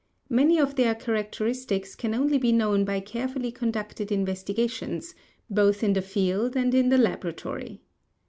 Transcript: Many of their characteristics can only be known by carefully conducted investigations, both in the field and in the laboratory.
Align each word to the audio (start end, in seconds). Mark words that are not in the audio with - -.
Many 0.31 0.57
of 0.59 0.77
their 0.77 0.95
characteristics 0.95 1.93
can 1.95 2.15
only 2.15 2.39
be 2.39 2.51
known 2.51 2.85
by 2.85 3.01
carefully 3.01 3.51
conducted 3.51 4.11
investigations, 4.11 5.13
both 5.47 5.83
in 5.83 5.93
the 5.93 6.01
field 6.01 6.55
and 6.55 6.73
in 6.73 6.89
the 6.89 6.97
laboratory. 6.97 7.83